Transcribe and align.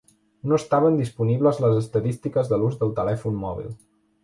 No 0.51 0.55
estaven 0.61 0.97
disponibles 1.01 1.61
les 1.65 1.77
estadístiques 1.83 2.51
de 2.55 2.61
l'ús 2.63 2.81
del 2.83 2.97
telèfon 3.03 3.41
mòbil. 3.47 3.73